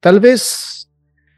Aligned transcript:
tal 0.00 0.20
vez 0.20 0.90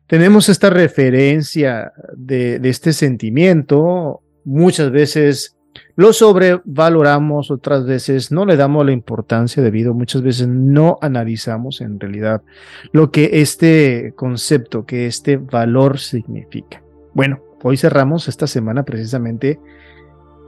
tenemos 0.06 0.48
esta 0.48 0.70
referencia 0.70 1.92
de, 2.16 2.60
este 2.64 2.92
sentimiento, 2.92 4.22
muchas 4.44 4.90
veces 4.90 5.56
lo 5.94 6.12
sobrevaloramos, 6.12 7.52
otras 7.52 7.86
veces 7.86 8.32
no 8.32 8.44
le 8.44 8.56
damos 8.56 8.84
la 8.84 8.90
importancia 8.90 9.62
debido, 9.62 9.94
muchas 9.94 10.22
veces 10.22 10.48
no 10.48 10.98
analizamos 11.00 11.80
en 11.80 12.00
realidad 12.00 12.42
lo 12.90 13.12
que 13.12 13.30
este 13.34 14.12
concepto, 14.16 14.84
que 14.84 15.06
este 15.06 15.36
valor 15.36 16.00
significa. 16.00 16.82
Bueno, 17.14 17.40
hoy 17.62 17.76
cerramos 17.76 18.26
esta 18.26 18.48
semana 18.48 18.82
precisamente, 18.82 19.60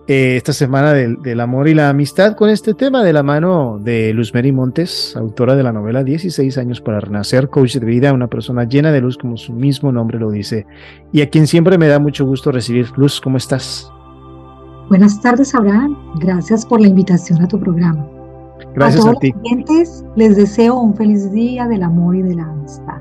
eh, 0.09 0.37
esta 0.37 0.53
semana 0.53 0.93
del, 0.93 1.41
amor 1.41 1.69
y 1.69 1.75
la 1.75 1.89
amistad 1.89 2.35
con 2.35 2.51
este 2.51 2.75
tema 2.75 3.05
de 3.05 3.13
la 3.13 3.23
mano 3.23 3.79
de 3.81 4.13
Luz 4.13 4.35
Mary 4.35 4.51
Montes, 4.51 5.15
autora 5.17 5.55
de 5.55 5.63
la 5.63 5.73
novela 5.73 6.03
16 6.03 6.59
años 6.59 6.81
para 6.81 7.01
renacer, 7.01 7.49
coach 7.49 7.77
de 7.77 7.87
vida, 7.87 8.13
una 8.13 8.27
persona 8.27 8.65
llena 8.65 8.91
de 8.91 9.01
luz 9.01 9.17
como 9.17 9.37
su 9.37 9.53
mismo 9.53 9.93
nombre 9.93 10.19
lo 10.19 10.31
dice, 10.31 10.67
y 11.13 11.23
a 11.23 11.31
quien 11.31 11.47
siempre 11.47 11.79
me 11.79 11.89
da 11.89 11.99
mucho 11.99 12.27
gusto 12.27 12.51
recibir. 12.51 12.87
Luz, 12.97 13.21
¿cómo 13.21 13.37
estás? 13.37 13.91
Buenas 14.89 15.21
tardes, 15.21 15.55
Abraham. 15.55 15.97
Gracias 16.21 16.67
por 16.67 16.81
la 16.81 16.89
invitación 16.89 17.41
a 17.41 17.49
tu 17.49 17.59
programa. 17.59 18.07
Gracias 18.75 19.07
a, 19.07 19.15
ti. 19.15 19.33
Los 19.45 20.05
les 20.17 20.37
deseo 20.37 20.79
un 20.79 20.95
feliz 20.95 21.33
día 21.33 21.67
del 21.69 21.83
amor 21.83 22.17
y 22.17 22.23
de 22.23 22.35
la 22.35 22.45
amistad. 22.45 22.99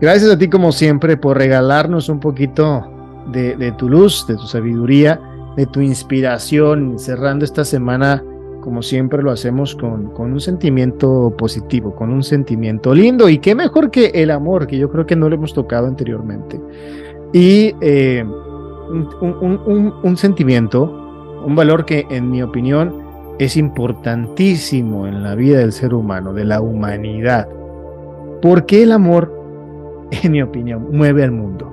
Gracias 0.00 0.30
a 0.30 0.38
ti, 0.38 0.48
como 0.48 0.72
siempre, 0.72 1.16
por 1.16 1.36
regalarnos 1.38 2.08
un 2.08 2.20
poquito 2.20 2.84
de, 3.32 3.72
tu 3.78 3.88
luz, 3.88 4.26
de 4.26 4.34
tu 4.34 4.46
sabiduría, 4.46 5.20
de 5.56 5.66
tu 5.66 5.80
inspiración, 5.80 6.98
cerrando 6.98 7.44
esta 7.44 7.64
semana, 7.64 8.22
como 8.60 8.82
siempre 8.82 9.22
lo 9.22 9.30
hacemos, 9.30 9.74
con, 9.74 10.10
con 10.12 10.32
un 10.32 10.40
sentimiento 10.40 11.34
positivo, 11.36 11.94
con 11.94 12.10
un 12.10 12.22
sentimiento 12.22 12.94
lindo. 12.94 13.28
Y 13.28 13.38
qué 13.38 13.54
mejor 13.54 13.90
que 13.90 14.06
el 14.14 14.30
amor, 14.30 14.66
que 14.66 14.78
yo 14.78 14.90
creo 14.90 15.06
que 15.06 15.16
no 15.16 15.28
lo 15.28 15.34
hemos 15.34 15.54
tocado 15.54 15.86
anteriormente. 15.86 16.60
Y. 17.32 17.74
Eh, 17.80 18.24
un, 18.88 20.16
sentimiento, 20.16 21.42
un 21.44 21.54
valor 21.54 21.84
que 21.84 22.06
en 22.10 22.30
mi 22.30 22.42
opinión 22.42 23.02
es 23.38 23.56
importantísimo 23.56 25.06
en 25.06 25.22
la 25.22 25.34
vida 25.34 25.58
del 25.58 25.72
ser 25.72 25.94
humano, 25.94 26.32
de 26.32 26.44
la 26.44 26.60
humanidad. 26.60 27.48
Porque 28.42 28.82
el 28.82 28.92
amor, 28.92 29.32
en 30.22 30.32
mi 30.32 30.42
opinión, 30.42 30.88
mueve 30.92 31.24
al 31.24 31.32
mundo. 31.32 31.72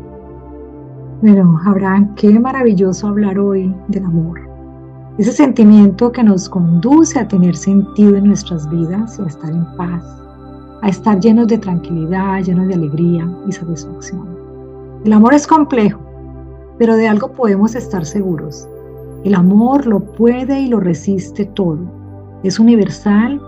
Pero, 1.21 1.55
Abraham, 1.65 2.15
qué 2.15 2.39
maravilloso 2.39 3.07
hablar 3.07 3.37
hoy 3.37 3.71
del 3.89 4.05
amor. 4.05 4.41
Ese 5.19 5.31
sentimiento 5.31 6.11
que 6.11 6.23
nos 6.23 6.49
conduce 6.49 7.19
a 7.19 7.27
tener 7.27 7.55
sentido 7.55 8.15
en 8.15 8.25
nuestras 8.25 8.67
vidas 8.71 9.19
y 9.19 9.21
a 9.21 9.27
estar 9.27 9.51
en 9.51 9.63
paz, 9.77 10.03
a 10.81 10.89
estar 10.89 11.19
llenos 11.19 11.47
de 11.47 11.59
tranquilidad, 11.59 12.41
llenos 12.41 12.67
de 12.69 12.73
alegría 12.73 13.29
y 13.47 13.51
satisfacción. 13.51 14.27
El 15.05 15.13
amor 15.13 15.35
es 15.35 15.45
complejo, 15.45 15.99
pero 16.79 16.95
de 16.95 17.07
algo 17.07 17.31
podemos 17.31 17.75
estar 17.75 18.03
seguros. 18.03 18.67
El 19.23 19.35
amor 19.35 19.85
lo 19.85 19.99
puede 19.99 20.61
y 20.61 20.69
lo 20.69 20.79
resiste 20.79 21.45
todo. 21.45 21.77
Es 22.41 22.57
universal 22.59 23.39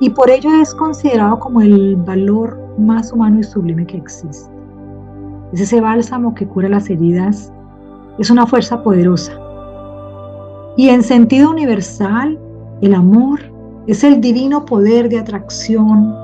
y 0.00 0.10
por 0.10 0.28
ello 0.28 0.50
es 0.60 0.74
considerado 0.74 1.38
como 1.38 1.60
el 1.60 1.94
valor 1.94 2.58
más 2.78 3.12
humano 3.12 3.38
y 3.38 3.44
sublime 3.44 3.86
que 3.86 3.98
existe. 3.98 4.51
Es 5.52 5.60
ese 5.60 5.80
bálsamo 5.80 6.34
que 6.34 6.46
cura 6.46 6.68
las 6.68 6.88
heridas. 6.88 7.52
Es 8.18 8.30
una 8.30 8.46
fuerza 8.46 8.82
poderosa. 8.82 9.32
Y 10.76 10.88
en 10.88 11.02
sentido 11.02 11.50
universal, 11.50 12.38
el 12.80 12.94
amor 12.94 13.40
es 13.86 14.02
el 14.04 14.20
divino 14.20 14.64
poder 14.64 15.08
de 15.08 15.18
atracción 15.18 16.14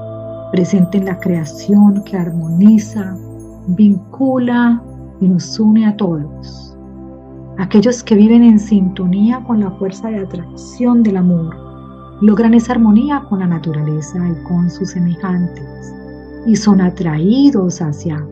presente 0.53 0.99
en 0.99 1.05
la 1.05 1.19
creación 1.19 2.03
que 2.05 2.17
armoniza, 2.17 3.15
vincula 3.69 4.83
y 5.21 5.29
nos 5.29 5.59
une 5.61 5.87
a 5.87 5.97
todos. 5.97 6.77
Aquellos 7.59 8.03
que 8.03 8.15
viven 8.15 8.43
en 8.43 8.59
sintonía 8.59 9.43
con 9.45 9.61
la 9.61 9.71
fuerza 9.73 10.09
de 10.09 10.21
atracción 10.21 11.03
del 11.03 11.19
amor 11.19 11.55
logran 12.23 12.55
esa 12.55 12.73
armonía 12.73 13.23
con 13.29 13.41
la 13.41 13.47
naturaleza 13.47 14.19
y 14.27 14.45
con 14.45 14.71
sus 14.71 14.91
semejantes 14.91 15.95
y 16.47 16.57
son 16.57 16.81
atraídos 16.81 17.83
hacia 17.83 18.25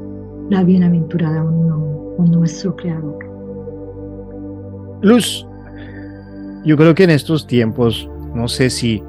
la 0.51 0.63
bienaventurada 0.63 1.43
unión 1.43 2.17
con 2.17 2.31
nuestro 2.31 2.75
Creador. 2.77 3.19
Luz, 5.03 5.47
yo 6.65 6.77
creo 6.77 6.95
que 6.95 7.05
en 7.05 7.11
estos 7.11 7.47
tiempos, 7.47 8.09
no 8.35 8.49
sé 8.49 8.71
si 8.71 9.03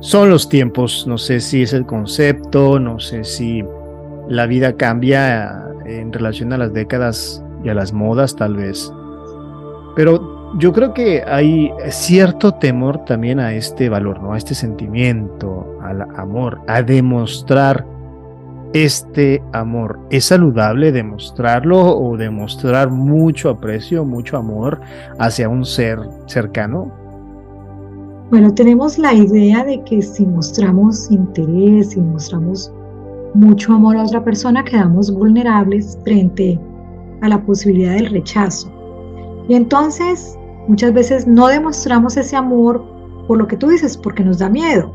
son 0.00 0.30
los 0.30 0.48
tiempos, 0.48 1.06
no 1.06 1.18
sé 1.18 1.40
si 1.40 1.62
es 1.62 1.72
el 1.72 1.86
concepto, 1.86 2.78
no 2.78 3.00
sé 3.00 3.24
si 3.24 3.64
la 4.28 4.46
vida 4.46 4.74
cambia 4.74 5.64
en 5.86 6.12
relación 6.12 6.52
a 6.52 6.58
las 6.58 6.72
décadas 6.72 7.42
y 7.64 7.68
a 7.68 7.74
las 7.74 7.92
modas 7.92 8.36
tal 8.36 8.56
vez. 8.56 8.92
Pero 9.96 10.56
yo 10.58 10.72
creo 10.72 10.94
que 10.94 11.22
hay 11.26 11.70
cierto 11.90 12.54
temor 12.54 13.04
también 13.04 13.40
a 13.40 13.54
este 13.54 13.88
valor, 13.88 14.22
¿no? 14.22 14.34
A 14.34 14.38
este 14.38 14.54
sentimiento, 14.54 15.78
al 15.82 16.02
amor, 16.16 16.60
a 16.68 16.82
demostrar 16.82 17.84
este 18.72 19.42
amor. 19.52 19.98
¿Es 20.10 20.26
saludable 20.26 20.92
demostrarlo 20.92 21.96
o 21.96 22.16
demostrar 22.16 22.90
mucho 22.90 23.50
aprecio, 23.50 24.04
mucho 24.04 24.36
amor 24.36 24.80
hacia 25.18 25.48
un 25.48 25.64
ser 25.64 25.98
cercano? 26.26 26.92
Bueno, 28.30 28.52
tenemos 28.52 28.98
la 28.98 29.14
idea 29.14 29.64
de 29.64 29.82
que 29.84 30.02
si 30.02 30.26
mostramos 30.26 31.10
interés, 31.10 31.90
si 31.90 32.00
mostramos 32.00 32.70
mucho 33.34 33.72
amor 33.72 33.96
a 33.96 34.04
otra 34.04 34.22
persona, 34.22 34.62
quedamos 34.64 35.10
vulnerables 35.10 35.98
frente 36.04 36.60
a 37.22 37.28
la 37.28 37.42
posibilidad 37.42 37.94
del 37.94 38.10
rechazo. 38.10 38.70
Y 39.48 39.54
entonces 39.54 40.36
muchas 40.68 40.92
veces 40.92 41.26
no 41.26 41.48
demostramos 41.48 42.16
ese 42.16 42.36
amor 42.36 42.84
por 43.26 43.38
lo 43.38 43.46
que 43.46 43.56
tú 43.56 43.68
dices, 43.68 43.96
porque 43.96 44.24
nos 44.24 44.38
da 44.38 44.48
miedo. 44.48 44.92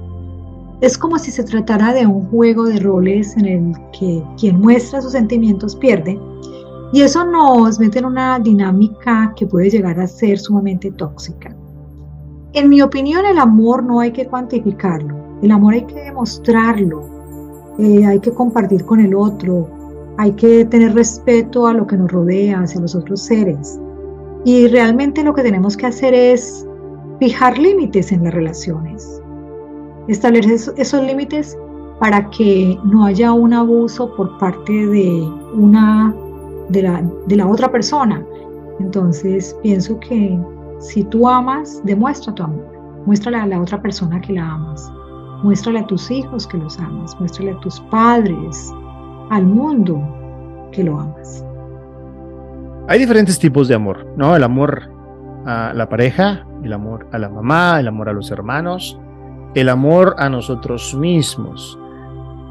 Es 0.84 0.98
como 0.98 1.18
si 1.18 1.32
se 1.32 1.46
tratara 1.46 1.94
de 1.94 2.06
un 2.06 2.26
juego 2.26 2.66
de 2.66 2.78
roles 2.78 3.38
en 3.38 3.46
el 3.46 3.74
que 3.98 4.22
quien 4.38 4.60
muestra 4.60 5.02
sus 5.02 5.14
sentimientos 5.14 5.78
pierde. 5.78 6.20
Y 6.92 7.04
eso 7.04 7.24
nos 7.24 7.80
mete 7.80 8.00
en 8.00 8.06
una 8.06 8.38
dinámica 8.38 9.32
que 9.38 9.48
puede 9.48 9.70
llegar 9.70 9.98
a 9.98 10.08
ser 10.08 10.38
sumamente 10.38 10.92
tóxica. 10.92 11.56
En 12.52 12.68
mi 12.68 12.82
opinión, 12.82 13.26
el 13.26 13.40
amor 13.40 13.82
no 13.82 14.02
hay 14.02 14.12
que 14.12 14.28
cuantificarlo. 14.28 15.16
El 15.42 15.52
amor 15.52 15.76
hay 15.76 15.86
que 15.86 16.02
demostrarlo, 16.02 17.06
eh, 17.80 18.06
hay 18.06 18.20
que 18.20 18.32
compartir 18.32 18.84
con 18.84 19.00
el 19.00 19.16
otro, 19.16 19.70
hay 20.18 20.34
que 20.34 20.66
tener 20.66 20.94
respeto 20.94 21.66
a 21.66 21.74
lo 21.74 21.88
que 21.88 21.96
nos 21.96 22.12
rodea, 22.12 22.60
hacia 22.60 22.82
los 22.82 22.94
otros 22.94 23.22
seres. 23.22 23.80
Y 24.44 24.68
realmente 24.68 25.24
lo 25.24 25.34
que 25.34 25.44
tenemos 25.44 25.78
que 25.78 25.86
hacer 25.86 26.14
es 26.14 26.68
fijar 27.22 27.58
límites 27.58 28.12
en 28.12 28.26
las 28.26 28.34
relaciones, 28.34 29.23
establecer 30.08 30.74
esos, 30.78 31.04
límites 31.04 31.58
para 32.00 32.30
que 32.30 32.78
no 32.84 33.06
haya 33.06 33.32
un 33.34 33.54
abuso 33.54 34.14
por 34.16 34.38
parte 34.38 34.74
de 34.74 35.30
una 35.56 36.14
de 36.70 36.84
la, 36.84 37.04
de 37.28 37.36
la 37.36 37.48
otra 37.48 37.72
persona. 37.72 38.24
Entonces 38.80 39.56
pienso 39.62 40.00
que 40.00 40.38
si 40.80 41.04
tú 41.06 41.28
amas, 41.28 41.82
demuestra 41.86 42.34
tu 42.34 42.44
amor, 42.44 42.66
muéstrale 43.06 43.38
a 43.38 43.46
la 43.46 43.62
otra 43.62 43.82
persona 43.82 44.20
que 44.20 44.34
la 44.34 44.50
amas. 44.50 44.92
Muéstrale 45.44 45.80
a 45.80 45.88
tus 45.88 46.10
hijos 46.10 46.48
que 46.48 46.58
los 46.58 46.80
amas, 46.80 47.18
muéstrale 47.20 47.52
a 47.52 47.60
tus 47.60 47.80
padres, 47.92 48.74
al 49.30 49.46
mundo 49.46 50.02
que 50.72 50.84
lo 50.84 51.00
amas. 51.00 51.46
Hay 52.88 53.00
diferentes 53.00 53.40
tipos 53.40 53.68
de 53.68 53.76
amor, 53.76 54.06
¿no? 54.18 54.36
El 54.36 54.44
amor 54.44 54.90
a 55.46 55.74
la 55.74 55.88
pareja, 55.88 56.46
el 56.64 56.74
amor 56.74 57.08
a 57.12 57.18
la 57.18 57.30
mamá, 57.30 57.80
el 57.80 57.88
amor 57.88 58.10
a 58.10 58.14
los 58.14 58.32
hermanos, 58.32 59.00
el 59.56 59.70
amor 59.70 60.16
a 60.18 60.30
nosotros 60.30 60.96
mismos. 60.96 61.78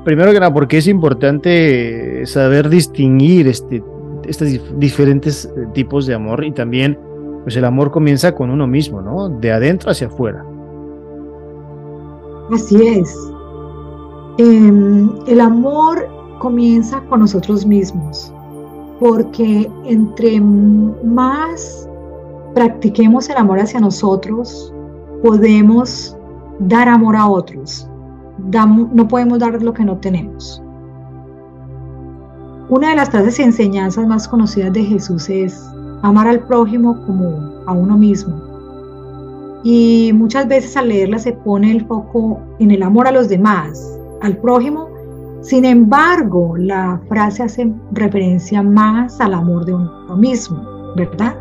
Primero 0.05 0.33
que 0.33 0.41
nada, 0.41 0.53
porque 0.53 0.79
es 0.79 0.89
importante 0.89 2.27
saber 2.27 2.69
distinguir 2.69 3.47
este, 3.47 3.83
estos 4.25 4.49
diferentes 4.77 5.45
eh, 5.45 5.67
tipos 5.75 6.07
de 6.07 6.15
amor 6.15 6.45
y 6.45 6.53
también, 6.53 6.99
pues 7.45 7.57
el 7.57 7.65
amor 7.65 7.91
comienza 7.91 8.35
con 8.35 8.51
uno 8.51 8.67
mismo, 8.67 9.01
¿no? 9.01 9.29
De 9.29 9.53
adentro 9.53 9.91
hacia 9.91 10.09
afuera. 10.09 10.45
Así 12.53 12.77
es. 12.87 13.17
Em, 14.39 15.11
el 15.27 15.41
amor 15.41 16.09
comienza 16.39 17.01
con 17.09 17.21
nosotros 17.21 17.65
mismos, 17.65 18.33
porque 18.99 19.71
entre 19.85 20.41
más 20.41 21.89
practiquemos 22.55 23.29
el 23.31 23.37
amor 23.37 23.61
hacia 23.61 23.81
nosotros, 23.81 24.73
podemos 25.23 26.17
dar 26.69 26.89
amor 26.89 27.17
a 27.17 27.27
otros. 27.27 27.89
no 28.39 29.09
podemos 29.09 29.39
dar 29.39 29.63
lo 29.63 29.73
que 29.73 29.85
no 29.85 29.99
tenemos. 29.99 30.63
Una 32.69 32.91
de 32.91 32.97
las 32.97 33.11
frases 33.11 33.39
y 33.39 33.43
enseñanzas 33.43 34.07
más 34.07 34.27
conocidas 34.27 34.73
de 34.73 34.85
Jesús 34.85 35.29
es 35.29 35.63
amar 36.03 36.27
al 36.27 36.41
prójimo 36.47 37.05
como 37.07 37.63
a 37.67 37.73
uno 37.73 37.97
mismo 37.99 38.53
y 39.65 40.11
muchas 40.15 40.49
veces 40.49 40.77
al 40.77 40.89
leerla 40.89 41.19
se 41.19 41.33
pone 41.33 41.71
el 41.71 41.87
foco 41.87 42.41
en 42.59 42.71
el 42.71 42.83
amor 42.83 43.07
a 43.07 43.13
los 43.13 43.29
demás, 43.29 43.99
al 44.21 44.37
prójimo, 44.39 44.91
Sin 45.43 45.65
embargo, 45.65 46.55
la 46.57 47.01
frase 47.09 47.43
hace 47.43 47.73
referencia 47.91 48.63
más 48.63 49.21
al 49.21 49.35
amor 49.35 49.65
de 49.65 49.75
uno 49.75 50.17
mismo, 50.17 50.63
¿verdad? 50.95 51.37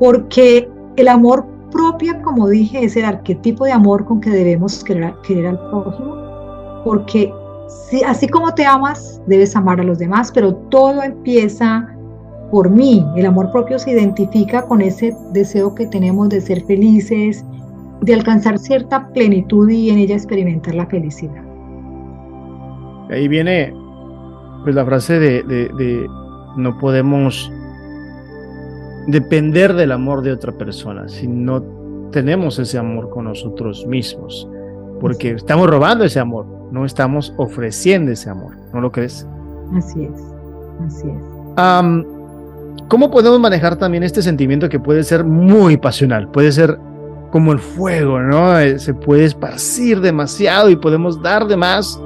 Porque 0.00 0.68
el 0.96 1.06
amor 1.06 1.46
propio, 1.74 2.14
como 2.22 2.48
dije, 2.48 2.84
es 2.84 2.96
el 2.96 3.04
arquetipo 3.04 3.64
de 3.64 3.72
amor 3.72 4.04
con 4.04 4.20
que 4.20 4.30
debemos 4.30 4.82
querer, 4.84 5.12
querer 5.26 5.48
al 5.48 5.58
prójimo, 5.68 6.16
porque 6.84 7.30
si, 7.68 8.02
así 8.02 8.28
como 8.28 8.54
te 8.54 8.64
amas, 8.64 9.20
debes 9.26 9.54
amar 9.56 9.80
a 9.80 9.84
los 9.84 9.98
demás, 9.98 10.30
pero 10.32 10.54
todo 10.70 11.02
empieza 11.02 11.86
por 12.50 12.70
mí. 12.70 13.04
El 13.16 13.26
amor 13.26 13.50
propio 13.50 13.78
se 13.78 13.90
identifica 13.90 14.62
con 14.66 14.80
ese 14.80 15.14
deseo 15.32 15.74
que 15.74 15.86
tenemos 15.86 16.28
de 16.28 16.40
ser 16.40 16.62
felices, 16.64 17.44
de 18.00 18.14
alcanzar 18.14 18.58
cierta 18.58 19.08
plenitud 19.08 19.68
y 19.68 19.90
en 19.90 19.98
ella 19.98 20.14
experimentar 20.14 20.74
la 20.74 20.86
felicidad. 20.86 21.42
Ahí 23.10 23.28
viene 23.28 23.74
pues 24.62 24.74
la 24.74 24.84
frase 24.84 25.18
de, 25.18 25.42
de 25.42 26.06
no 26.56 26.78
podemos 26.78 27.50
depender 29.06 29.74
del 29.74 29.92
amor 29.92 30.22
de 30.22 30.32
otra 30.32 30.52
persona 30.52 31.08
si 31.08 31.26
no 31.26 31.62
tenemos 32.10 32.58
ese 32.58 32.78
amor 32.78 33.10
con 33.10 33.24
nosotros 33.24 33.86
mismos, 33.86 34.48
porque 35.00 35.32
estamos 35.32 35.68
robando 35.68 36.04
ese 36.04 36.20
amor, 36.20 36.46
no 36.70 36.84
estamos 36.84 37.34
ofreciendo 37.36 38.12
ese 38.12 38.30
amor, 38.30 38.54
¿no 38.72 38.80
lo 38.80 38.92
crees? 38.92 39.26
Así 39.76 40.04
es, 40.04 40.22
así 40.86 41.08
es. 41.08 42.14
¿Cómo 42.88 43.10
podemos 43.10 43.40
manejar 43.40 43.76
también 43.76 44.02
este 44.02 44.22
sentimiento 44.22 44.68
que 44.68 44.78
puede 44.78 45.02
ser 45.02 45.24
muy 45.24 45.76
pasional? 45.76 46.28
Puede 46.28 46.52
ser 46.52 46.78
como 47.30 47.52
el 47.52 47.58
fuego, 47.58 48.20
¿no? 48.20 48.58
Eh, 48.58 48.78
se 48.78 48.94
puede 48.94 49.24
esparcir 49.24 50.00
demasiado 50.00 50.70
y 50.70 50.76
podemos 50.76 51.20
dar 51.20 51.46
de 51.46 51.56
más. 51.56 52.00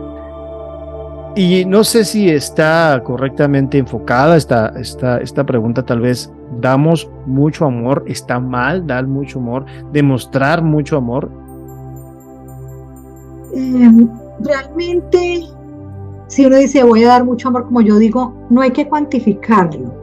Y 1.36 1.64
no 1.66 1.84
sé 1.84 2.04
si 2.04 2.30
está 2.30 3.02
correctamente 3.04 3.76
enfocada 3.76 4.36
esta, 4.36 4.72
esta, 4.76 5.18
esta 5.18 5.44
pregunta, 5.44 5.82
tal 5.82 6.00
vez 6.00 6.32
damos 6.60 7.08
mucho 7.26 7.66
amor, 7.66 8.04
está 8.06 8.40
mal 8.40 8.86
dar 8.86 9.06
mucho 9.06 9.38
amor, 9.38 9.64
demostrar 9.92 10.62
mucho 10.62 10.96
amor. 10.96 11.30
Em, 13.54 14.08
realmente, 14.40 15.44
si 16.28 16.46
uno 16.46 16.56
dice 16.56 16.82
voy 16.82 17.04
a 17.04 17.08
dar 17.08 17.24
mucho 17.24 17.48
amor, 17.48 17.66
como 17.66 17.80
yo 17.80 17.98
digo, 17.98 18.34
no 18.50 18.60
hay 18.60 18.70
que 18.70 18.88
cuantificarlo. 18.88 19.94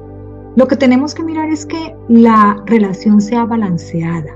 Lo 0.56 0.68
que 0.68 0.78
tenemos 0.78 1.14
que 1.14 1.24
mirar 1.24 1.50
es 1.50 1.66
que 1.66 1.96
la 2.08 2.62
relación 2.66 3.20
sea 3.20 3.46
balanceada, 3.46 4.32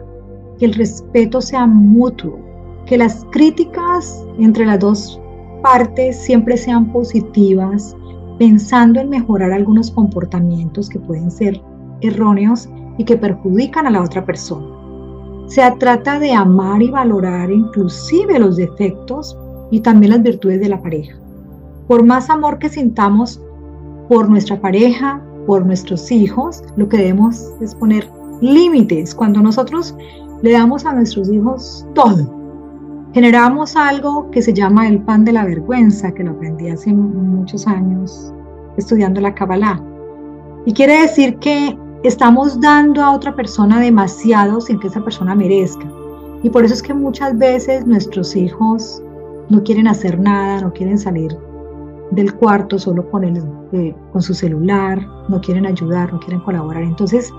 que 0.57 0.65
el 0.65 0.73
respeto 0.73 1.41
sea 1.41 1.65
mutuo, 1.65 2.37
que 2.85 2.97
las 2.97 3.25
críticas 3.31 4.25
entre 4.37 4.65
las 4.65 4.79
dos 4.79 5.21
partes 5.61 6.17
siempre 6.17 6.57
sean 6.57 6.91
positivas, 6.91 7.95
pensando 8.37 8.99
en 8.99 9.09
mejorar 9.09 9.51
algunos 9.51 9.91
comportamientos 9.91 10.89
que 10.89 10.99
pueden 10.99 11.29
ser 11.29 11.61
erróneos 12.01 12.69
y 12.97 13.03
que 13.05 13.17
perjudican 13.17 13.87
a 13.87 13.91
la 13.91 14.01
otra 14.01 14.25
persona. 14.25 14.67
Se 15.47 15.69
trata 15.79 16.19
de 16.19 16.31
amar 16.31 16.81
y 16.81 16.91
valorar 16.91 17.49
inclusive 17.49 18.37
los 18.37 18.57
defectos 18.57 19.35
y 19.71 19.79
también 19.79 20.11
las 20.11 20.21
virtudes 20.21 20.59
de 20.59 20.69
la 20.69 20.81
pareja. 20.81 21.15
Por 21.87 22.03
más 22.03 22.29
amor 22.29 22.59
que 22.59 22.69
sintamos 22.69 23.41
por 24.07 24.29
nuestra 24.29 24.59
pareja, 24.61 25.21
por 25.47 25.65
nuestros 25.65 26.11
hijos, 26.11 26.63
lo 26.75 26.87
que 26.87 26.97
debemos 26.97 27.51
es 27.61 27.73
poner 27.73 28.07
límites. 28.41 29.15
Cuando 29.15 29.41
nosotros 29.41 29.95
le 30.43 30.51
damos 30.51 30.85
a 30.85 30.93
nuestros 30.93 31.31
hijos 31.31 31.85
todo, 31.95 32.31
generamos 33.13 33.75
algo 33.75 34.29
que 34.29 34.41
se 34.41 34.53
llama 34.53 34.87
el 34.87 35.01
pan 35.01 35.25
de 35.25 35.33
la 35.33 35.45
vergüenza, 35.45 36.11
que 36.11 36.23
lo 36.23 36.31
aprendí 36.31 36.69
hace 36.69 36.93
muchos 36.93 37.65
años 37.65 38.31
estudiando 38.77 39.19
la 39.19 39.33
Kabbalah. 39.33 39.81
Y 40.65 40.73
quiere 40.73 41.01
decir 41.01 41.37
que 41.37 41.75
estamos 42.03 42.59
dando 42.59 43.03
a 43.03 43.11
otra 43.11 43.35
persona 43.35 43.79
demasiado 43.79 44.61
sin 44.61 44.79
que 44.79 44.87
esa 44.87 45.03
persona 45.03 45.35
merezca. 45.35 45.85
Y 46.43 46.49
por 46.49 46.63
eso 46.63 46.73
es 46.73 46.81
que 46.81 46.93
muchas 46.93 47.37
veces 47.37 47.85
nuestros 47.85 48.35
hijos 48.35 49.01
no 49.49 49.63
quieren 49.63 49.87
hacer 49.87 50.19
nada, 50.19 50.61
no 50.61 50.71
quieren 50.71 50.97
salir 50.97 51.35
del 52.11 52.33
cuarto 52.35 52.79
solo 52.79 53.09
con, 53.09 53.23
el, 53.23 53.43
eh, 53.73 53.95
con 54.11 54.21
su 54.21 54.33
celular, 54.33 55.05
no 55.27 55.41
quieren 55.41 55.65
ayudar, 55.65 56.11
no 56.13 56.19
quieren 56.19 56.39
colaborar. 56.41 56.83
Entonces, 56.83 57.31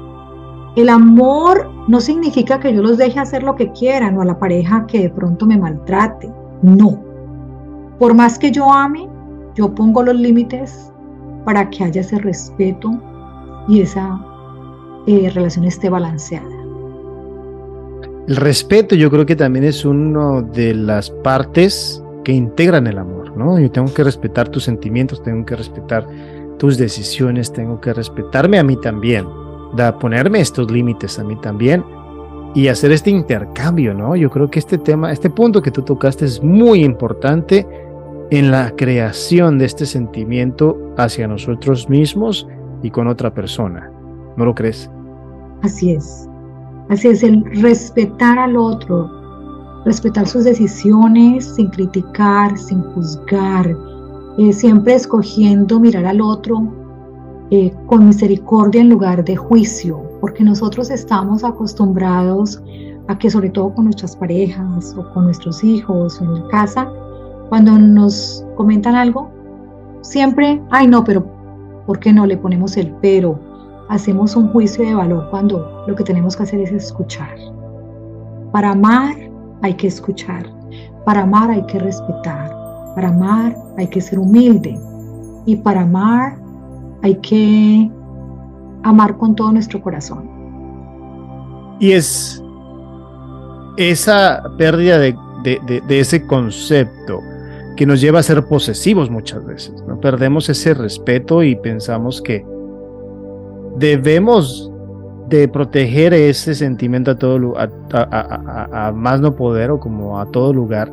el 0.76 0.88
amor 0.88 1.68
no 1.88 2.00
significa 2.00 2.60
que 2.60 2.72
yo 2.72 2.82
los 2.82 2.98
deje 2.98 3.18
hacer 3.18 3.42
lo 3.42 3.56
que 3.56 3.72
quieran 3.72 4.16
o 4.16 4.22
a 4.22 4.24
la 4.24 4.38
pareja 4.38 4.86
que 4.86 5.00
de 5.00 5.10
pronto 5.10 5.46
me 5.46 5.58
maltrate. 5.58 6.30
No. 6.62 7.00
Por 7.98 8.14
más 8.14 8.38
que 8.38 8.50
yo 8.50 8.72
ame, 8.72 9.08
yo 9.54 9.74
pongo 9.74 10.02
los 10.02 10.14
límites 10.14 10.92
para 11.44 11.68
que 11.70 11.84
haya 11.84 12.02
ese 12.02 12.18
respeto 12.18 12.92
y 13.66 13.80
esa 13.80 14.20
eh, 15.12 15.30
relación 15.30 15.64
esté 15.64 15.88
balanceada. 15.88 16.48
El 18.28 18.36
respeto 18.36 18.94
yo 18.94 19.10
creo 19.10 19.26
que 19.26 19.36
también 19.36 19.64
es 19.64 19.84
una 19.84 20.42
de 20.42 20.74
las 20.74 21.10
partes 21.10 22.02
que 22.22 22.32
integran 22.32 22.86
el 22.86 22.98
amor. 22.98 23.20
Yo 23.60 23.70
tengo 23.70 23.92
que 23.92 24.04
respetar 24.04 24.48
tus 24.48 24.64
sentimientos, 24.64 25.22
tengo 25.22 25.44
que 25.46 25.56
respetar 25.56 26.06
tus 26.58 26.76
decisiones, 26.76 27.52
tengo 27.52 27.80
que 27.80 27.92
respetarme 27.94 28.58
a 28.58 28.62
mí 28.62 28.76
también, 28.76 29.26
da, 29.74 29.98
ponerme 29.98 30.40
estos 30.40 30.70
límites 30.70 31.18
a 31.18 31.24
mí 31.24 31.36
también 31.40 31.82
y 32.54 32.68
hacer 32.68 32.92
este 32.92 33.10
intercambio, 33.10 33.94
¿no? 33.94 34.14
Yo 34.14 34.28
creo 34.28 34.50
que 34.50 34.58
este 34.58 34.76
tema, 34.76 35.10
este 35.10 35.30
punto 35.30 35.62
que 35.62 35.70
tú 35.70 35.82
tocaste 35.82 36.26
es 36.26 36.42
muy 36.42 36.84
importante 36.84 37.66
en 38.30 38.50
la 38.50 38.72
creación 38.76 39.58
de 39.58 39.64
este 39.64 39.86
sentimiento 39.86 40.94
hacia 40.98 41.26
nosotros 41.26 41.88
mismos 41.88 42.46
y 42.82 42.90
con 42.90 43.08
otra 43.08 43.32
persona. 43.32 43.90
¿No 44.36 44.44
lo 44.44 44.54
crees? 44.54 44.90
Así 45.62 45.92
es. 45.92 46.28
Así 46.88 47.08
es, 47.08 47.22
el 47.22 47.44
respetar 47.62 48.38
al 48.38 48.56
otro, 48.56 49.08
respetar 49.84 50.26
sus 50.26 50.44
decisiones 50.44 51.44
sin 51.54 51.68
criticar, 51.70 52.58
sin 52.58 52.82
juzgar, 52.82 53.76
eh, 54.38 54.52
siempre 54.52 54.94
escogiendo 54.94 55.78
mirar 55.78 56.04
al 56.06 56.20
otro 56.20 56.62
eh, 57.50 57.72
con 57.86 58.06
misericordia 58.06 58.80
en 58.80 58.90
lugar 58.90 59.24
de 59.24 59.36
juicio, 59.36 60.02
porque 60.20 60.42
nosotros 60.42 60.90
estamos 60.90 61.44
acostumbrados 61.44 62.62
a 63.08 63.18
que 63.18 63.30
sobre 63.30 63.50
todo 63.50 63.74
con 63.74 63.84
nuestras 63.84 64.16
parejas 64.16 64.94
o 64.96 65.12
con 65.12 65.24
nuestros 65.24 65.62
hijos 65.62 66.20
o 66.20 66.24
en 66.24 66.34
la 66.34 66.48
casa, 66.48 66.88
cuando 67.48 67.78
nos 67.78 68.44
comentan 68.56 68.94
algo, 68.94 69.30
siempre, 70.00 70.62
ay 70.70 70.86
no, 70.86 71.04
pero 71.04 71.24
¿por 71.86 71.98
qué 71.98 72.12
no 72.12 72.26
le 72.26 72.36
ponemos 72.36 72.76
el 72.76 72.92
pero? 73.00 73.49
Hacemos 73.90 74.36
un 74.36 74.52
juicio 74.52 74.84
de 74.84 74.94
valor 74.94 75.26
cuando 75.30 75.84
lo 75.88 75.96
que 75.96 76.04
tenemos 76.04 76.36
que 76.36 76.44
hacer 76.44 76.60
es 76.60 76.70
escuchar. 76.70 77.36
Para 78.52 78.70
amar 78.70 79.16
hay 79.62 79.74
que 79.74 79.88
escuchar. 79.88 80.46
Para 81.04 81.22
amar 81.22 81.50
hay 81.50 81.66
que 81.66 81.80
respetar. 81.80 82.54
Para 82.94 83.08
amar 83.08 83.56
hay 83.78 83.88
que 83.88 84.00
ser 84.00 84.20
humilde. 84.20 84.78
Y 85.44 85.56
para 85.56 85.80
amar 85.80 86.38
hay 87.02 87.16
que 87.16 87.90
amar 88.84 89.16
con 89.16 89.34
todo 89.34 89.50
nuestro 89.50 89.82
corazón. 89.82 90.30
Y 91.80 91.90
es 91.90 92.40
esa 93.76 94.40
pérdida 94.56 94.98
de, 94.98 95.16
ese 95.88 96.24
concepto 96.28 97.20
que 97.76 97.86
nos 97.86 98.00
lleva 98.00 98.20
a 98.20 98.22
ser 98.22 98.46
posesivos 98.46 99.10
muchas 99.10 99.44
veces. 99.44 99.82
¿no? 99.88 99.98
Perdemos 99.98 100.48
ese 100.48 100.74
respeto 100.74 101.42
y 101.42 101.56
pensamos 101.56 102.22
que 102.22 102.46
debemos 103.80 104.70
de 105.28 105.48
proteger 105.48 106.12
ese 106.12 106.54
sentimiento 106.54 107.12
a 107.12 107.18
todo 107.18 107.54
a, 107.56 108.92
más 108.94 109.20
no 109.20 109.34
poder 109.34 109.70
o 109.70 109.80
como 109.80 110.20
a 110.20 110.26
todo 110.26 110.52
lugar. 110.52 110.92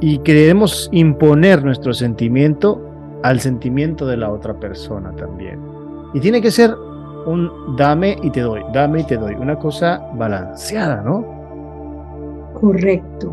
Y 0.00 0.18
queremos 0.18 0.88
imponer 0.92 1.64
nuestro 1.64 1.92
sentimiento 1.92 2.80
al 3.22 3.40
sentimiento 3.40 4.06
de 4.06 4.16
la 4.16 4.30
otra 4.30 4.54
persona 4.54 5.12
también. 5.16 5.60
Y 6.14 6.20
tiene 6.20 6.40
que 6.40 6.50
ser 6.50 6.74
un 7.26 7.76
dame 7.76 8.16
y 8.22 8.30
te 8.30 8.40
doy 8.40 8.62
dame 8.72 9.00
y 9.00 9.04
te 9.04 9.16
doy. 9.16 9.34
Una 9.34 9.58
cosa 9.58 10.00
balanceada 10.16 11.02
no 11.02 11.24
correcto. 12.60 13.32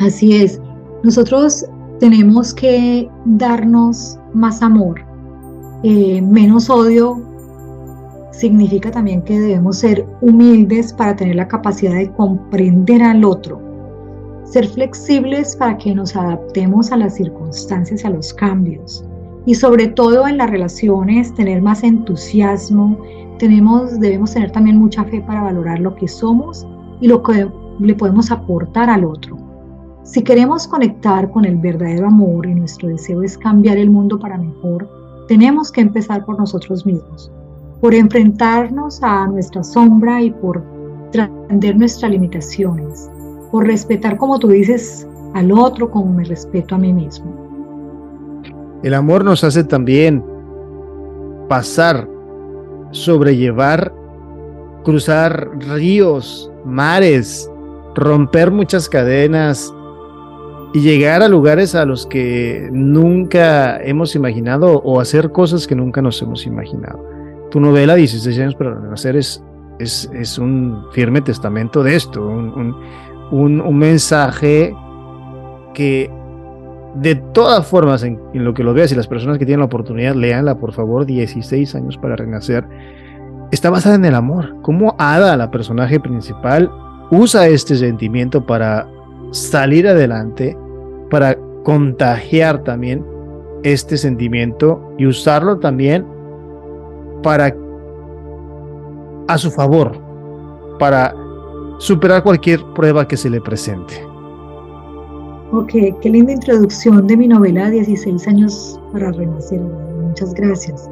Así 0.00 0.42
es. 0.42 0.60
Nosotros 1.02 1.64
tenemos 1.98 2.52
que 2.52 3.08
darnos 3.24 4.18
más 4.34 4.60
amor 4.60 5.09
eh, 5.82 6.20
menos 6.20 6.68
odio 6.68 7.20
significa 8.32 8.90
también 8.90 9.22
que 9.22 9.38
debemos 9.38 9.78
ser 9.78 10.06
humildes 10.20 10.92
para 10.92 11.16
tener 11.16 11.36
la 11.36 11.48
capacidad 11.48 11.94
de 11.94 12.10
comprender 12.12 13.02
al 13.02 13.24
otro, 13.24 13.60
ser 14.44 14.66
flexibles 14.66 15.56
para 15.56 15.76
que 15.76 15.94
nos 15.94 16.16
adaptemos 16.16 16.92
a 16.92 16.96
las 16.96 17.16
circunstancias, 17.16 18.04
a 18.04 18.10
los 18.10 18.32
cambios 18.32 19.04
y 19.46 19.54
sobre 19.54 19.88
todo 19.88 20.26
en 20.28 20.36
las 20.36 20.50
relaciones 20.50 21.34
tener 21.34 21.62
más 21.62 21.82
entusiasmo, 21.82 22.98
tenemos, 23.38 23.98
debemos 23.98 24.34
tener 24.34 24.50
también 24.50 24.76
mucha 24.76 25.04
fe 25.04 25.20
para 25.22 25.42
valorar 25.42 25.78
lo 25.80 25.94
que 25.94 26.08
somos 26.08 26.66
y 27.00 27.08
lo 27.08 27.22
que 27.22 27.48
le 27.78 27.94
podemos 27.94 28.30
aportar 28.30 28.90
al 28.90 29.04
otro. 29.04 29.38
Si 30.02 30.22
queremos 30.22 30.66
conectar 30.66 31.30
con 31.30 31.44
el 31.44 31.56
verdadero 31.56 32.06
amor 32.06 32.46
y 32.46 32.54
nuestro 32.54 32.88
deseo 32.88 33.22
es 33.22 33.38
cambiar 33.38 33.78
el 33.78 33.90
mundo 33.90 34.18
para 34.18 34.36
mejor, 34.36 34.99
tenemos 35.30 35.70
que 35.70 35.80
empezar 35.80 36.24
por 36.24 36.36
nosotros 36.40 36.84
mismos, 36.84 37.30
por 37.80 37.94
enfrentarnos 37.94 39.00
a 39.00 39.28
nuestra 39.28 39.62
sombra 39.62 40.20
y 40.20 40.32
por 40.32 40.60
trascender 41.12 41.76
nuestras 41.76 42.10
limitaciones, 42.10 43.08
por 43.52 43.64
respetar, 43.64 44.16
como 44.16 44.40
tú 44.40 44.48
dices, 44.48 45.06
al 45.34 45.52
otro 45.52 45.88
como 45.88 46.14
me 46.14 46.24
respeto 46.24 46.74
a 46.74 46.78
mí 46.78 46.92
mismo. 46.92 47.32
El 48.82 48.92
amor 48.92 49.24
nos 49.24 49.44
hace 49.44 49.62
también 49.62 50.20
pasar, 51.48 52.08
sobrellevar, 52.90 53.94
cruzar 54.82 55.48
ríos, 55.60 56.50
mares, 56.64 57.48
romper 57.94 58.50
muchas 58.50 58.88
cadenas 58.88 59.72
y 60.72 60.80
llegar 60.80 61.22
a 61.22 61.28
lugares 61.28 61.74
a 61.74 61.84
los 61.84 62.06
que 62.06 62.68
nunca 62.72 63.80
hemos 63.82 64.14
imaginado 64.14 64.80
o 64.84 65.00
hacer 65.00 65.32
cosas 65.32 65.66
que 65.66 65.74
nunca 65.74 66.00
nos 66.00 66.20
hemos 66.22 66.46
imaginado. 66.46 67.04
Tu 67.50 67.60
novela 67.60 67.94
16 67.96 68.38
años 68.38 68.54
para 68.54 68.74
renacer 68.74 69.16
es, 69.16 69.42
es, 69.78 70.38
un 70.38 70.84
firme 70.92 71.20
testamento 71.20 71.82
de 71.82 71.96
esto, 71.96 72.24
un, 72.24 72.74
un 73.32 73.76
mensaje 73.76 74.72
que 75.74 76.10
de 76.94 77.14
todas 77.14 77.66
formas, 77.66 78.02
en, 78.02 78.18
lo 78.34 78.54
que 78.54 78.64
lo 78.64 78.74
veas 78.74 78.92
y 78.92 78.96
las 78.96 79.06
personas 79.06 79.38
que 79.38 79.46
tienen 79.46 79.60
la 79.60 79.66
oportunidad, 79.66 80.14
leanla 80.14 80.58
por 80.58 80.72
favor, 80.72 81.06
16 81.06 81.74
años 81.74 81.96
para 81.96 82.16
renacer, 82.16 82.64
está 83.50 83.70
basada 83.70 83.94
en 83.94 84.04
el 84.04 84.14
amor. 84.14 84.56
Cómo 84.62 84.96
Ada, 84.98 85.36
la 85.36 85.50
personaje 85.50 86.00
principal, 86.00 86.70
usa 87.10 87.48
este 87.48 87.76
sentimiento 87.76 88.44
para 88.44 88.88
salir 89.30 89.86
adelante, 89.86 90.56
para 91.10 91.36
contagiar 91.64 92.62
también 92.64 93.04
este 93.62 93.96
sentimiento 93.96 94.94
y 94.96 95.06
usarlo 95.06 95.58
también 95.58 96.06
para 97.22 97.54
a 99.28 99.38
su 99.38 99.50
favor, 99.50 99.92
para 100.78 101.14
superar 101.78 102.22
cualquier 102.22 102.60
prueba 102.74 103.06
que 103.06 103.16
se 103.16 103.30
le 103.30 103.40
presente. 103.40 103.94
Ok, 105.52 105.72
qué 106.00 106.10
linda 106.10 106.32
introducción 106.32 107.06
de 107.06 107.16
mi 107.16 107.28
novela 107.28 107.70
16 107.70 108.26
años 108.28 108.80
para 108.92 109.12
renacer. 109.12 109.60
Muchas 109.60 110.32
gracias. 110.34 110.88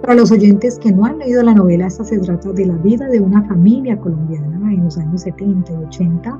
Para 0.00 0.14
los 0.14 0.30
oyentes 0.30 0.78
que 0.78 0.92
no 0.92 1.04
han 1.04 1.18
leído 1.18 1.42
la 1.42 1.54
novela, 1.54 1.86
esta 1.86 2.04
se 2.04 2.18
trata 2.18 2.52
de 2.52 2.66
la 2.66 2.76
vida 2.76 3.06
de 3.08 3.20
una 3.20 3.42
familia 3.44 3.98
colombiana 3.98 4.72
en 4.72 4.84
los 4.84 4.96
años 4.96 5.22
70 5.22 5.72
y 5.72 5.76
80, 5.86 6.38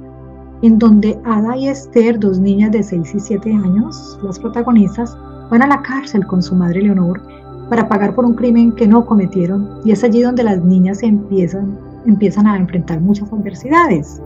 en 0.63 0.79
donde 0.79 1.19
Ada 1.25 1.57
y 1.57 1.69
Esther, 1.69 2.19
dos 2.19 2.39
niñas 2.39 2.73
de 2.73 2.83
6 2.83 3.15
y 3.15 3.21
7 3.21 3.53
años, 3.53 4.19
las 4.23 4.39
protagonistas, 4.39 5.17
van 5.51 5.63
a 5.63 5.67
la 5.67 5.83
cárcel 5.83 6.27
con 6.27 6.43
su 6.43 6.55
madre 6.55 6.83
Leonor 6.83 7.21
para 7.69 7.89
pagar 7.89 8.15
por 8.15 8.25
un 8.25 8.35
crimen 8.35 8.73
que 8.73 8.89
no 8.89 9.05
cometieron 9.07 9.81
y 9.85 9.93
es 9.93 10.03
allí 10.03 10.23
donde 10.23 10.43
las 10.43 10.63
niñas 10.63 11.03
empiezan, 11.03 11.79
empiezan 12.07 12.47
a 12.47 12.57
enfrentar 12.57 13.01
muchas 13.01 13.33
adversidades. 13.33 14.21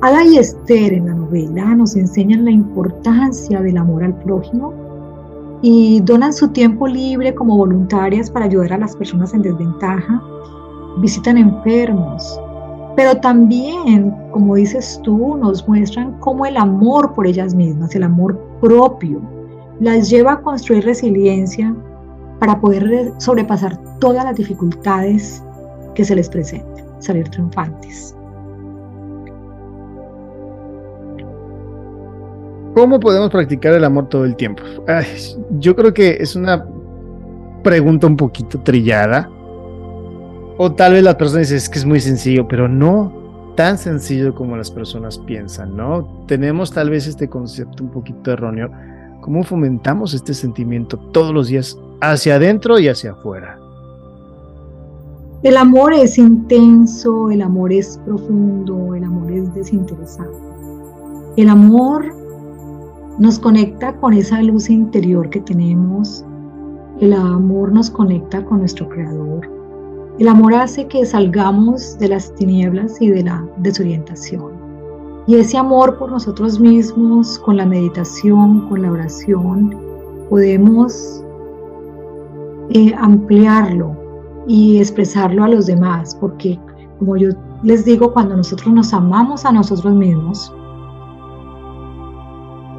Ada 0.00 0.24
y 0.24 0.38
Esther 0.38 0.92
en 0.92 1.06
la 1.06 1.14
novela 1.14 1.74
nos 1.74 1.96
enseñan 1.96 2.44
la 2.44 2.50
importancia 2.50 3.60
del 3.60 3.78
amor 3.78 4.04
al 4.04 4.14
prójimo 4.20 4.72
y 5.62 6.00
donan 6.02 6.32
su 6.32 6.48
tiempo 6.48 6.86
libre 6.86 7.34
como 7.34 7.56
voluntarias 7.56 8.30
para 8.30 8.44
ayudar 8.44 8.74
a 8.74 8.78
las 8.78 8.94
personas 8.94 9.34
en 9.34 9.42
desventaja, 9.42 10.22
visitan 11.00 11.36
enfermos, 11.36 12.40
pero 12.98 13.14
también, 13.14 14.12
como 14.32 14.56
dices 14.56 15.00
tú, 15.04 15.36
nos 15.36 15.68
muestran 15.68 16.18
cómo 16.18 16.46
el 16.46 16.56
amor 16.56 17.14
por 17.14 17.28
ellas 17.28 17.54
mismas, 17.54 17.94
el 17.94 18.02
amor 18.02 18.36
propio, 18.60 19.22
las 19.78 20.10
lleva 20.10 20.32
a 20.32 20.40
construir 20.40 20.84
resiliencia 20.84 21.72
para 22.40 22.60
poder 22.60 23.12
sobrepasar 23.18 23.78
todas 24.00 24.24
las 24.24 24.34
dificultades 24.34 25.40
que 25.94 26.04
se 26.04 26.16
les 26.16 26.28
presenten, 26.28 26.84
salir 26.98 27.28
triunfantes. 27.28 28.16
¿Cómo 32.74 32.98
podemos 32.98 33.30
practicar 33.30 33.74
el 33.74 33.84
amor 33.84 34.08
todo 34.08 34.24
el 34.24 34.34
tiempo? 34.34 34.64
yo 35.60 35.76
creo 35.76 35.94
que 35.94 36.16
es 36.18 36.34
una 36.34 36.66
pregunta 37.62 38.08
un 38.08 38.16
poquito 38.16 38.58
trillada. 38.62 39.30
O 40.60 40.72
tal 40.72 40.94
vez 40.94 41.04
las 41.04 41.14
personas 41.14 41.46
dicen 41.46 41.56
es 41.56 41.68
que 41.68 41.78
es 41.78 41.86
muy 41.86 42.00
sencillo, 42.00 42.48
pero 42.48 42.68
no 42.68 43.12
tan 43.54 43.78
sencillo 43.78 44.34
como 44.34 44.56
las 44.56 44.72
personas 44.72 45.16
piensan, 45.18 45.76
¿no? 45.76 46.24
Tenemos 46.26 46.72
tal 46.72 46.90
vez 46.90 47.06
este 47.06 47.28
concepto 47.28 47.84
un 47.84 47.90
poquito 47.90 48.32
erróneo. 48.32 48.68
¿Cómo 49.20 49.44
fomentamos 49.44 50.14
este 50.14 50.34
sentimiento 50.34 50.96
todos 50.96 51.32
los 51.32 51.46
días 51.46 51.78
hacia 52.00 52.34
adentro 52.34 52.80
y 52.80 52.88
hacia 52.88 53.12
afuera? 53.12 53.56
El 55.44 55.56
amor 55.56 55.94
es 55.94 56.18
intenso, 56.18 57.30
el 57.30 57.42
amor 57.42 57.72
es 57.72 58.00
profundo, 58.04 58.96
el 58.96 59.04
amor 59.04 59.30
es 59.30 59.54
desinteresado. 59.54 60.32
El 61.36 61.48
amor 61.50 62.04
nos 63.20 63.38
conecta 63.38 63.94
con 63.96 64.12
esa 64.12 64.42
luz 64.42 64.70
interior 64.70 65.30
que 65.30 65.40
tenemos. 65.40 66.24
El 67.00 67.12
amor 67.12 67.72
nos 67.72 67.90
conecta 67.90 68.44
con 68.44 68.58
nuestro 68.58 68.88
Creador. 68.88 69.57
El 70.18 70.26
amor 70.26 70.52
hace 70.54 70.88
que 70.88 71.06
salgamos 71.06 71.96
de 72.00 72.08
las 72.08 72.34
tinieblas 72.34 73.00
y 73.00 73.08
de 73.08 73.22
la 73.22 73.46
desorientación. 73.58 74.50
Y 75.28 75.36
ese 75.36 75.56
amor 75.56 75.96
por 75.96 76.10
nosotros 76.10 76.58
mismos, 76.58 77.38
con 77.38 77.56
la 77.56 77.66
meditación, 77.66 78.68
con 78.68 78.82
la 78.82 78.90
oración, 78.90 79.76
podemos 80.28 81.22
eh, 82.70 82.92
ampliarlo 82.98 83.96
y 84.48 84.78
expresarlo 84.78 85.44
a 85.44 85.48
los 85.48 85.66
demás, 85.66 86.16
porque 86.20 86.58
como 86.98 87.16
yo 87.16 87.28
les 87.62 87.84
digo, 87.84 88.12
cuando 88.12 88.36
nosotros 88.36 88.74
nos 88.74 88.92
amamos 88.92 89.44
a 89.44 89.52
nosotros 89.52 89.94
mismos, 89.94 90.52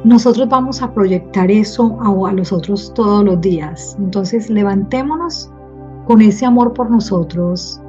nosotros 0.04 0.46
vamos 0.48 0.82
a 0.82 0.92
proyectar 0.92 1.50
eso 1.50 1.98
a, 2.02 2.32
los 2.32 2.52
otros 2.52 2.92
todos 2.92 3.24
los 3.24 3.40
días. 3.40 3.96
Entonces 3.98 4.50
levantémonos 4.50 5.50
con 6.10 6.20
ese 6.22 6.44
amor 6.44 6.72
por 6.72 6.90
nosotros, 6.90 7.80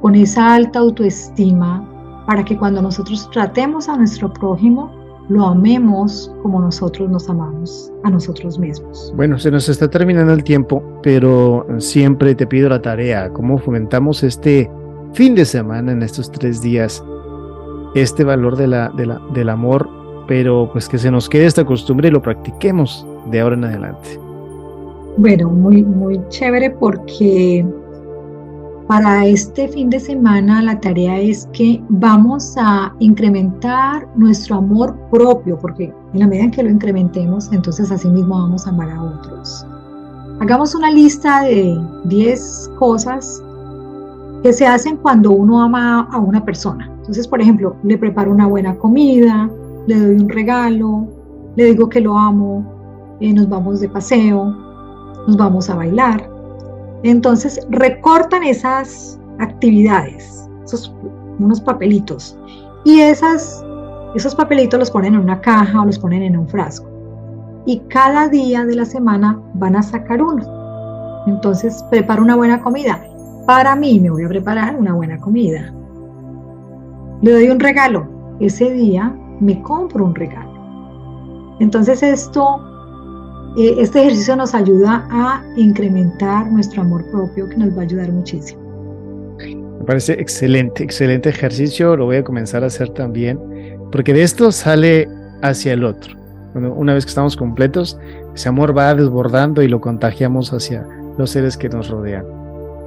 con 0.00 0.14
esa 0.14 0.54
alta 0.54 0.78
autoestima, 0.78 1.84
para 2.24 2.44
que 2.44 2.56
cuando 2.56 2.80
nosotros 2.80 3.28
tratemos 3.32 3.88
a 3.88 3.96
nuestro 3.96 4.32
prójimo, 4.32 4.92
lo 5.28 5.44
amemos 5.44 6.32
como 6.44 6.60
nosotros 6.60 7.10
nos 7.10 7.28
amamos 7.28 7.90
a 8.04 8.10
nosotros 8.10 8.60
mismos. 8.60 9.12
Bueno, 9.16 9.40
se 9.40 9.50
nos 9.50 9.68
está 9.68 9.90
terminando 9.90 10.32
el 10.34 10.44
tiempo, 10.44 10.84
pero 11.02 11.66
siempre 11.78 12.36
te 12.36 12.46
pido 12.46 12.68
la 12.68 12.80
tarea, 12.80 13.28
cómo 13.32 13.58
fomentamos 13.58 14.22
este 14.22 14.70
fin 15.12 15.34
de 15.34 15.44
semana, 15.44 15.90
en 15.90 16.04
estos 16.04 16.30
tres 16.30 16.62
días, 16.62 17.02
este 17.96 18.22
valor 18.22 18.56
del 18.56 19.48
amor 19.48 19.88
pero 20.28 20.68
pues 20.72 20.88
que 20.88 20.98
se 20.98 21.10
nos 21.10 21.28
quede 21.28 21.46
esta 21.46 21.64
costumbre 21.64 22.06
y 22.06 22.10
lo 22.12 22.22
practiquemos 22.22 23.04
de 23.30 23.40
ahora 23.40 23.56
en 23.56 23.64
adelante. 23.64 24.27
Bueno, 25.18 25.50
muy, 25.50 25.82
muy 25.82 26.20
chévere 26.28 26.70
porque 26.70 27.66
para 28.86 29.26
este 29.26 29.66
fin 29.66 29.90
de 29.90 29.98
semana 29.98 30.62
la 30.62 30.78
tarea 30.78 31.18
es 31.18 31.48
que 31.52 31.82
vamos 31.88 32.54
a 32.56 32.94
incrementar 33.00 34.06
nuestro 34.14 34.54
amor 34.54 34.96
propio, 35.10 35.58
porque 35.58 35.92
en 36.14 36.20
la 36.20 36.28
medida 36.28 36.44
en 36.44 36.50
que 36.52 36.62
lo 36.62 36.70
incrementemos, 36.70 37.52
entonces 37.52 37.90
así 37.90 38.08
mismo 38.08 38.36
vamos 38.36 38.64
a 38.64 38.70
amar 38.70 38.90
a 38.90 39.02
otros. 39.02 39.66
Hagamos 40.38 40.76
una 40.76 40.92
lista 40.92 41.42
de 41.42 41.76
10 42.04 42.70
cosas 42.78 43.42
que 44.44 44.52
se 44.52 44.68
hacen 44.68 44.98
cuando 44.98 45.32
uno 45.32 45.60
ama 45.60 46.02
a 46.12 46.18
una 46.18 46.44
persona. 46.44 46.88
Entonces, 46.98 47.26
por 47.26 47.40
ejemplo, 47.40 47.74
le 47.82 47.98
preparo 47.98 48.30
una 48.30 48.46
buena 48.46 48.76
comida, 48.76 49.50
le 49.88 49.98
doy 49.98 50.14
un 50.14 50.28
regalo, 50.28 51.08
le 51.56 51.64
digo 51.64 51.88
que 51.88 52.00
lo 52.00 52.16
amo, 52.16 53.16
eh, 53.18 53.32
nos 53.32 53.48
vamos 53.48 53.80
de 53.80 53.88
paseo, 53.88 54.67
nos 55.28 55.36
vamos 55.36 55.70
a 55.70 55.76
bailar. 55.76 56.28
Entonces 57.04 57.64
recortan 57.70 58.42
esas 58.42 59.20
actividades, 59.38 60.48
esos 60.64 60.92
unos 61.38 61.60
papelitos, 61.60 62.36
y 62.84 63.00
esas, 63.00 63.64
esos 64.14 64.34
papelitos 64.34 64.80
los 64.80 64.90
ponen 64.90 65.14
en 65.14 65.20
una 65.20 65.40
caja 65.40 65.82
o 65.82 65.84
los 65.84 65.98
ponen 65.98 66.22
en 66.22 66.36
un 66.36 66.48
frasco. 66.48 66.88
Y 67.66 67.80
cada 67.88 68.28
día 68.28 68.64
de 68.64 68.74
la 68.74 68.86
semana 68.86 69.38
van 69.54 69.76
a 69.76 69.82
sacar 69.82 70.22
uno. 70.22 70.42
Entonces 71.26 71.84
preparo 71.90 72.22
una 72.22 72.34
buena 72.34 72.62
comida. 72.62 73.00
Para 73.46 73.76
mí 73.76 74.00
me 74.00 74.10
voy 74.10 74.24
a 74.24 74.28
preparar 74.28 74.74
una 74.76 74.94
buena 74.94 75.18
comida. 75.18 75.72
Le 77.20 77.32
doy 77.32 77.50
un 77.50 77.60
regalo. 77.60 78.08
Ese 78.40 78.70
día 78.72 79.14
me 79.40 79.60
compro 79.62 80.06
un 80.06 80.14
regalo. 80.14 81.56
Entonces 81.60 82.02
esto, 82.02 82.77
eh, 83.58 83.76
este 83.78 84.00
ejercicio 84.00 84.36
nos 84.36 84.54
ayuda 84.54 85.04
a 85.10 85.42
incrementar 85.56 86.50
nuestro 86.50 86.82
amor 86.82 87.04
propio 87.10 87.48
que 87.48 87.56
nos 87.56 87.76
va 87.76 87.80
a 87.80 87.84
ayudar 87.84 88.12
muchísimo. 88.12 88.62
Me 89.38 89.84
parece 89.84 90.12
excelente, 90.14 90.84
excelente 90.84 91.28
ejercicio, 91.28 91.96
lo 91.96 92.04
voy 92.04 92.16
a 92.16 92.24
comenzar 92.24 92.62
a 92.62 92.68
hacer 92.68 92.90
también, 92.90 93.38
porque 93.90 94.12
de 94.12 94.22
esto 94.22 94.52
sale 94.52 95.08
hacia 95.42 95.72
el 95.72 95.84
otro. 95.84 96.16
una 96.54 96.94
vez 96.94 97.04
que 97.04 97.10
estamos 97.10 97.36
completos, 97.36 97.98
ese 98.34 98.48
amor 98.48 98.76
va 98.76 98.94
desbordando 98.94 99.62
y 99.62 99.68
lo 99.68 99.80
contagiamos 99.80 100.52
hacia 100.52 100.86
los 101.18 101.30
seres 101.30 101.56
que 101.56 101.68
nos 101.68 101.88
rodean. 101.88 102.24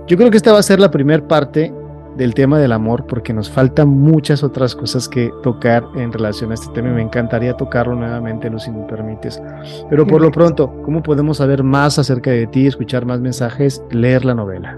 Yo 0.08 0.18
creo 0.18 0.32
que 0.32 0.38
esta 0.38 0.54
va 0.54 0.60
a 0.60 0.64
ser 0.64 0.80
la 0.80 0.90
primera 0.90 1.26
parte 1.28 1.74
del 2.18 2.34
tema 2.34 2.60
del 2.60 2.72
amor 2.72 3.06
porque 3.06 3.34
nos 3.34 3.50
faltan 3.50 3.88
muchas 3.90 4.44
otras 4.44 4.76
cosas 4.76 5.08
que 5.08 5.32
tocar 5.44 5.84
en 5.96 6.12
relación 6.12 6.52
a 6.52 6.56
este 6.56 6.72
tema 6.74 6.90
y 6.90 6.94
me 6.94 7.02
encantaría 7.02 7.56
tocarlo 7.56 7.96
nuevamente, 7.96 8.50
no 8.50 8.60
si 8.60 8.72
me 8.72 8.84
permites. 8.84 9.42
Pero 9.90 10.06
por 10.06 10.22
lo 10.22 10.32
pronto, 10.32 10.74
¿cómo 10.84 11.02
podemos 11.02 11.38
saber 11.38 11.64
más 11.64 11.98
acerca 12.00 12.32
de 12.32 12.48
ti, 12.48 12.68
escuchar 12.68 13.06
más 13.06 13.20
mensajes, 13.20 13.82
leer 13.92 14.26
la 14.26 14.36
novela? 14.36 14.78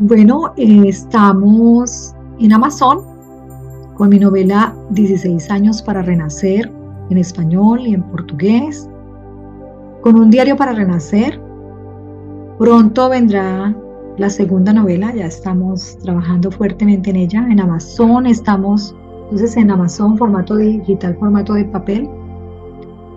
Bueno, 0.00 0.52
eh, 0.56 0.82
estamos 0.86 2.14
en 2.40 2.52
Amazon 2.52 3.00
con 3.94 4.08
mi 4.08 4.18
novela 4.18 4.74
16 4.90 5.50
años 5.50 5.80
para 5.80 6.02
renacer 6.02 6.70
en 7.10 7.18
español 7.18 7.80
y 7.86 7.94
en 7.94 8.02
portugués, 8.02 8.88
con 10.00 10.18
un 10.18 10.30
diario 10.30 10.56
para 10.56 10.72
renacer. 10.72 11.40
Pronto 12.58 13.08
vendrá 13.08 13.74
la 14.16 14.30
segunda 14.30 14.72
novela, 14.72 15.12
ya 15.14 15.26
estamos 15.26 15.98
trabajando 15.98 16.50
fuertemente 16.50 17.10
en 17.10 17.16
ella. 17.16 17.46
En 17.50 17.60
Amazon 17.60 18.24
estamos, 18.26 18.96
entonces 19.24 19.54
en 19.56 19.70
Amazon 19.70 20.16
formato 20.16 20.56
digital, 20.56 21.14
formato 21.18 21.52
de 21.54 21.64
papel. 21.64 22.08